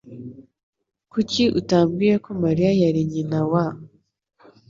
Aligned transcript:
Kuki 1.11 1.43
utambwiye 1.59 2.15
ko 2.23 2.29
Mariya 2.43 2.71
yari 2.81 3.01
nyina 3.11 3.39
wa? 3.51 3.65